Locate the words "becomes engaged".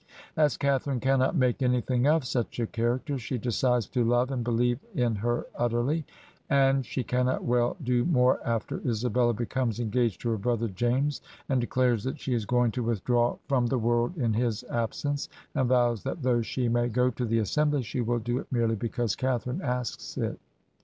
9.35-10.19